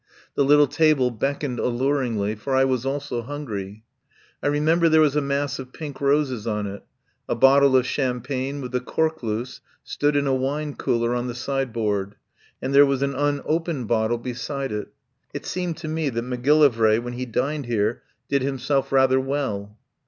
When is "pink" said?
5.73-6.01